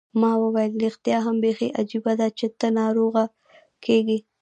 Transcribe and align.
ما 0.21 0.31
وویل: 0.43 0.71
ریښتیا 0.83 1.17
هم، 1.25 1.35
بیخي 1.43 1.67
عجبه 1.79 2.13
ده، 2.19 2.27
چي 2.37 2.47
ته 2.59 2.67
نه 2.69 2.73
ناروغه 2.79 3.23
کېږې. 3.85 4.17